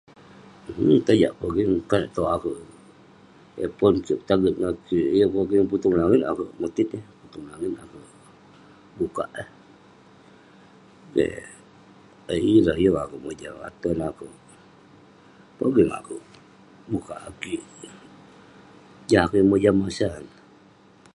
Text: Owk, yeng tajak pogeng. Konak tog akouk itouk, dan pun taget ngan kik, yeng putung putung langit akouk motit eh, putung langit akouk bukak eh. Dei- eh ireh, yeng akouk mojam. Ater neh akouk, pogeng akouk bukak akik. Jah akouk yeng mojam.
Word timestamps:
Owk, 0.67 0.77
yeng 0.87 1.01
tajak 1.07 1.33
pogeng. 1.39 1.73
Konak 1.89 2.11
tog 2.15 2.27
akouk 2.35 2.57
itouk, 2.61 2.67
dan 3.59 3.71
pun 3.77 3.93
taget 4.27 4.55
ngan 4.61 4.75
kik, 4.87 5.07
yeng 5.17 5.31
putung 5.37 5.67
putung 5.71 5.93
langit 5.99 6.21
akouk 6.31 6.51
motit 6.61 6.89
eh, 6.99 7.03
putung 7.21 7.43
langit 7.49 7.71
akouk 7.83 8.07
bukak 8.97 9.29
eh. 9.43 9.49
Dei- 11.15 11.47
eh 12.33 12.39
ireh, 12.55 12.77
yeng 12.83 12.97
akouk 13.03 13.23
mojam. 13.25 13.53
Ater 13.67 13.93
neh 13.97 14.07
akouk, 14.11 14.33
pogeng 15.57 15.91
akouk 15.99 16.23
bukak 16.91 17.19
akik. 17.29 17.63
Jah 19.09 19.21
akouk 19.25 19.37
yeng 19.41 19.49
mojam. 19.51 19.77